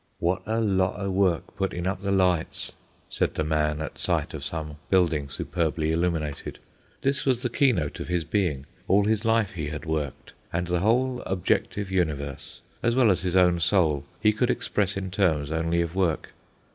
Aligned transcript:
"Wot 0.19 0.41
a 0.47 0.59
lot 0.59 0.99
o' 0.99 1.11
work 1.11 1.55
puttin' 1.55 1.85
up 1.85 2.01
the 2.01 2.09
lights," 2.09 2.71
said 3.07 3.35
the 3.35 3.43
man 3.43 3.79
at 3.81 3.99
sight 3.99 4.33
of 4.33 4.43
some 4.43 4.77
building 4.89 5.29
superbly 5.29 5.91
illuminated. 5.91 6.57
This 7.03 7.23
was 7.23 7.43
the 7.43 7.51
keynote 7.51 7.99
of 7.99 8.07
his 8.07 8.23
being. 8.23 8.65
All 8.87 9.03
his 9.05 9.25
life 9.25 9.51
he 9.51 9.67
had 9.67 9.85
worked, 9.85 10.33
and 10.51 10.65
the 10.65 10.79
whole 10.79 11.21
objective 11.27 11.91
universe, 11.91 12.61
as 12.81 12.95
well 12.95 13.11
as 13.11 13.21
his 13.21 13.37
own 13.37 13.59
soul, 13.59 14.03
he 14.19 14.33
could 14.33 14.49
express 14.49 14.97
in 14.97 15.11
terms 15.11 15.51
only 15.51 15.83
of 15.83 15.93
work. 15.93 16.29